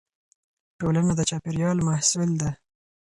ټولنه 0.79 1.13
د 1.15 1.21
چاپېريال 1.29 1.77
محصول 1.87 2.29
ده. 2.41 2.49